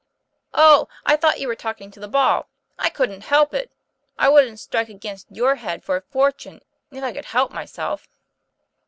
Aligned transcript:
'Oh, 0.55 0.87
I 1.05 1.15
thought 1.15 1.39
you 1.39 1.47
were 1.47 1.53
talking 1.55 1.91
to 1.91 1.99
the 1.99 2.07
ball! 2.07 2.49
/ 2.71 2.93
couldn't 2.95 3.21
help 3.25 3.53
it. 3.53 3.69
I 4.17 4.29
wouldn't 4.29 4.59
strike 4.59 4.89
against 4.89 5.27
your 5.29 5.57
head 5.57 5.83
for 5.83 5.95
a 5.95 6.01
fortune, 6.01 6.61
if 6.89 7.03
I 7.03 7.13
could 7.13 7.25
help 7.25 7.51
myself." 7.51 8.09